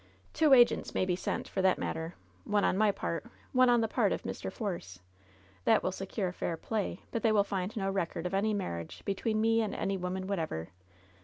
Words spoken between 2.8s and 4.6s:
part, one on the part of Mr.